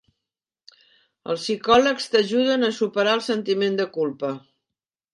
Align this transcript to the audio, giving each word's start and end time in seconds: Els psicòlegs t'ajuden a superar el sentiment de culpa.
Els 1.33 1.43
psicòlegs 1.45 2.09
t'ajuden 2.15 2.71
a 2.71 2.73
superar 2.81 3.17
el 3.21 3.25
sentiment 3.31 3.81
de 3.85 3.91
culpa. 4.01 4.37